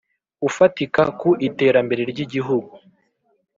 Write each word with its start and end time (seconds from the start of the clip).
Ufatika 0.47 1.01
ku 1.19 1.29
iterambere 1.47 2.01
ry 2.11 2.19
igihugu 2.25 2.71